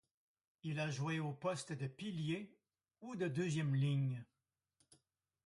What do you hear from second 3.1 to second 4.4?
de deuxième ligne.